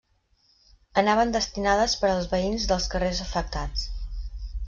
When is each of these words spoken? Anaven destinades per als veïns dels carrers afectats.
Anaven 1.01 1.33
destinades 1.35 1.93
per 2.03 2.09
als 2.13 2.27
veïns 2.33 2.67
dels 2.73 2.89
carrers 2.95 3.23
afectats. 3.29 3.85